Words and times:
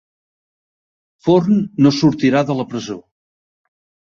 Forn 1.27 1.61
no 1.87 1.91
sortirà 1.99 2.43
de 2.49 2.59
la 2.61 2.67
presó 2.73 2.99